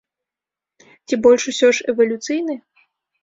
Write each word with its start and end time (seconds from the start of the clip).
Ці 1.07 1.19
больш 1.27 1.41
усё 1.51 1.67
ж 1.79 1.87
эвалюцыйны? 1.93 2.55